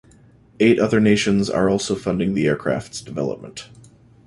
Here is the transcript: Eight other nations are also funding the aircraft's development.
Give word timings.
Eight 0.59 0.79
other 0.79 0.99
nations 0.99 1.47
are 1.47 1.69
also 1.69 1.93
funding 1.93 2.33
the 2.33 2.47
aircraft's 2.47 3.01
development. 3.01 3.69